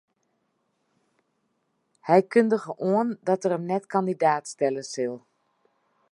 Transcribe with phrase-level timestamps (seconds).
[2.07, 5.15] Hy kundige oan dat er him net kandidaat stelle sil.